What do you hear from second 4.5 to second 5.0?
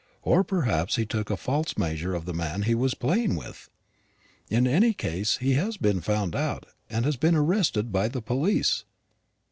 any